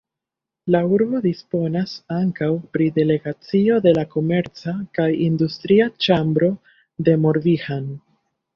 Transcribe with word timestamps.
La 0.75 0.79
urbo 0.93 1.19
disponas 1.25 1.93
ankaŭ 2.15 2.47
pri 2.77 2.87
delegacio 2.97 3.77
de 3.85 3.93
la 3.99 4.07
komerca 4.15 4.75
kaj 5.01 5.07
industria 5.29 5.89
ĉambro 6.09 6.53
de 7.11 7.19
Morbihan. 7.29 7.89